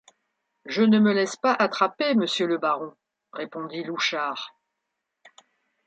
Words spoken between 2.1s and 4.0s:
monsieur le baron, répondit